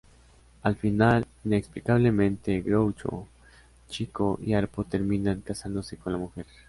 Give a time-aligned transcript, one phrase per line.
[0.63, 3.27] Al final, inexplicablemente, Groucho,
[3.87, 6.47] Chico y Harpo terminan casándose con la mujer.